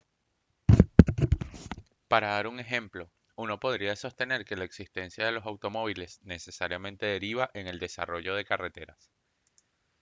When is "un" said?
2.47-2.59